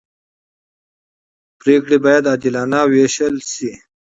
پرېکړې 1.59 1.97
باید 2.05 2.29
عادلانه 2.31 2.79
وېشل 2.91 3.35
شي 3.51 3.71